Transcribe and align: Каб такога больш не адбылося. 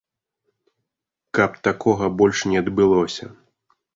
Каб 1.39 1.51
такога 1.69 2.09
больш 2.21 2.41
не 2.53 2.57
адбылося. 2.65 3.25